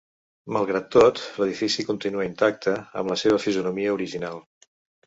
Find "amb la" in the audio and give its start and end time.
3.03-3.21